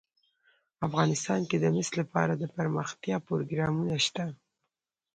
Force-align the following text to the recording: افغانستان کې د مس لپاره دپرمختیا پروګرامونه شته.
افغانستان 0.87 1.41
کې 1.49 1.57
د 1.59 1.65
مس 1.75 1.89
لپاره 1.99 2.33
دپرمختیا 2.43 3.17
پروګرامونه 3.27 3.95
شته. 4.05 4.25